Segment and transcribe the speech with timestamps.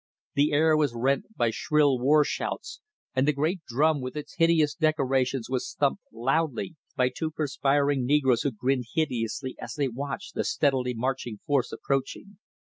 [0.33, 2.81] The air was rent by shrill war shouts,
[3.15, 8.41] and the great drum with its hideous decorations was thumped loudly by two perspiring negroes
[8.41, 12.39] who grinned hideously as they watched the steadily marching force approaching.